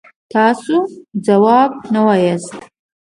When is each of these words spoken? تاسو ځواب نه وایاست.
تاسو 0.33 0.75
ځواب 1.25 1.71
نه 1.93 2.01
وایاست. 2.07 2.59